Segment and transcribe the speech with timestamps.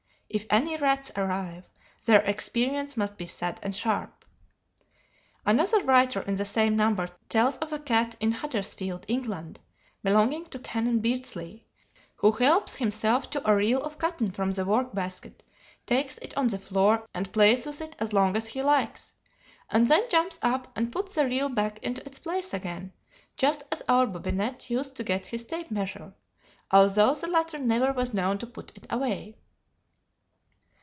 [0.33, 1.67] If any rats arrive,
[2.05, 4.23] their experience must be sad and sharp.
[5.45, 9.59] Another writer in the same number tells of a cat in Huddersfield, England,
[10.03, 11.67] belonging to Canon Beardsley,
[12.15, 15.43] who helps himself to a reel of cotton from the work basket,
[15.85, 19.11] takes it on the floor, and plays with it as long as he likes,
[19.69, 22.93] and then jumps up and puts the reel back in its place again;
[23.35, 26.13] just as our Bobinette used to get his tape measure,
[26.71, 29.35] although the latter never was known to put it away.